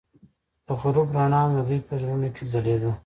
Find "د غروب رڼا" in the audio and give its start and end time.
0.65-1.41